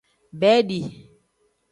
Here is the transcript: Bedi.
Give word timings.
Bedi. 0.39 0.79